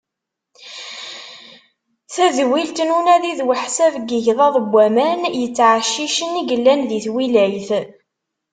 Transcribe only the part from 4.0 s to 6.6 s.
yigḍaḍ n waman yettɛeccicen i